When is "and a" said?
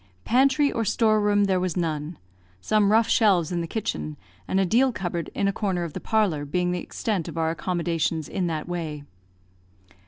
4.47-4.65